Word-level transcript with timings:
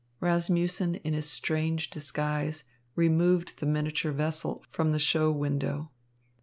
Rasmussen 0.19 0.95
in 0.95 1.13
his 1.13 1.29
strange 1.29 1.91
disguise 1.91 2.63
removed 2.95 3.59
the 3.59 3.67
miniature 3.67 4.11
vessel 4.11 4.63
from 4.71 4.93
the 4.93 4.97
show 4.97 5.31
window. 5.31 5.91